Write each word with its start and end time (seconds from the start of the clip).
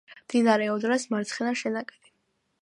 მდინარე 0.19 0.69
ოდრას 0.75 1.05
მარცხენა 1.11 1.53
შენაკადი. 1.63 2.13